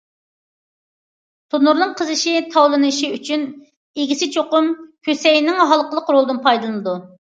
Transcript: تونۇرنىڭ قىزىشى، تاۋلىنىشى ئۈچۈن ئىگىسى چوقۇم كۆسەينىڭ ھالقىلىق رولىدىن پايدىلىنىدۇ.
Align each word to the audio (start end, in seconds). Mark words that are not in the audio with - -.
تونۇرنىڭ 1.55 1.91
قىزىشى، 1.99 2.33
تاۋلىنىشى 2.57 3.13
ئۈچۈن 3.19 3.47
ئىگىسى 3.69 4.33
چوقۇم 4.39 4.75
كۆسەينىڭ 5.11 5.67
ھالقىلىق 5.73 6.15
رولىدىن 6.19 6.47
پايدىلىنىدۇ. 6.51 7.03